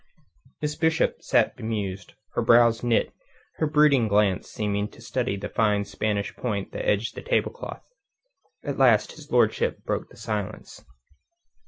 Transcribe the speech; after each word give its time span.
Miss 0.63 0.73
Bishop 0.75 1.21
sat 1.21 1.55
bemused, 1.55 2.15
her 2.33 2.41
brows 2.41 2.81
knit, 2.83 3.13
her 3.57 3.67
brooding 3.67 4.07
glance 4.07 4.49
seeming 4.49 4.87
to 4.87 4.99
study 4.99 5.37
the 5.37 5.47
fine 5.47 5.85
Spanish 5.85 6.35
point 6.35 6.71
that 6.71 6.89
edged 6.89 7.13
the 7.13 7.21
tablecloth. 7.21 7.83
At 8.63 8.79
last 8.79 9.11
his 9.11 9.31
lordship 9.31 9.83
broke 9.83 10.09
the 10.09 10.17
silence. 10.17 10.83